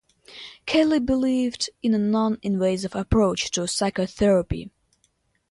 [0.65, 4.71] Kelly believed in a non-invasive approach to psychotherapy.